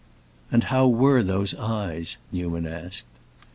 "And 0.51 0.63
how 0.63 0.87
were 0.87 1.21
those 1.21 1.53
eyes?" 1.57 2.17
Newman 2.31 2.65
asked. 2.65 3.05